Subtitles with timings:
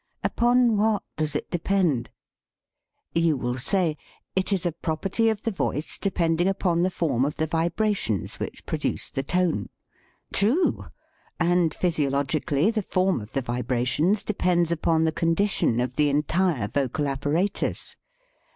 [0.23, 2.09] Upon what does it depend?
[3.13, 3.97] You will say,"
[4.35, 8.39] It is a prop erty of the voice depending upon the form of the vibrations
[8.39, 9.69] which produce the tone."
[10.33, 10.87] True!
[11.39, 17.07] And physiologically the form of the vibrations depends upon the condition of the entire vocal
[17.07, 17.95] apparatus.